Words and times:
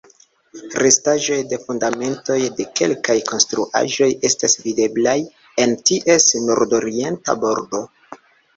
Restaĵoj 0.83 1.35
de 1.51 1.59
fundamentoj 1.65 2.37
de 2.61 2.65
kelkaj 2.79 3.17
konstruaĵoj 3.29 4.09
estas 4.31 4.57
videblaj 4.65 5.15
en 5.67 5.79
ties 5.93 6.29
nordorienta 6.49 7.41
bordo. 7.49 7.85